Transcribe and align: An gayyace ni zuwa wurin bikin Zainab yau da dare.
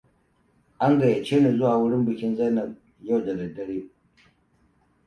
An 0.83 0.93
gayyace 0.99 1.35
ni 1.39 1.51
zuwa 1.57 1.77
wurin 1.79 2.05
bikin 2.07 2.35
Zainab 2.35 2.75
yau 3.01 3.21
da 3.25 3.33
dare. 3.55 3.89